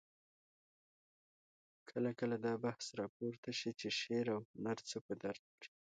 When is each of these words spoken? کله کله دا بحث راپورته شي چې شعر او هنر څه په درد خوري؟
کله 1.89 2.09
کله 2.19 2.35
دا 2.45 2.53
بحث 2.65 2.85
راپورته 3.01 3.51
شي 3.59 3.71
چې 3.79 3.87
شعر 3.99 4.27
او 4.35 4.39
هنر 4.53 4.77
څه 4.89 4.97
په 5.05 5.13
درد 5.23 5.41
خوري؟ 5.49 5.69